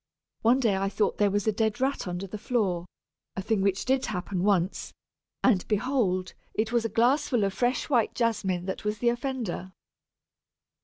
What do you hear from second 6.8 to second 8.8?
a glassful of fresh white Jasmine